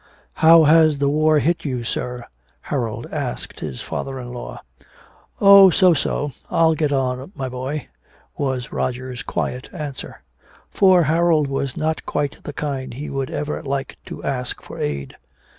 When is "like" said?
13.61-13.95